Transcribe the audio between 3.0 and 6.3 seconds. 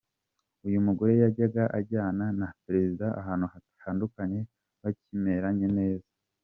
ahantu hatandukanye bakimeranye neza.